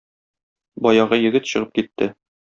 Баягы 0.87 1.19
егет 1.19 1.45
чыгып 1.51 1.77
китте. 1.81 2.09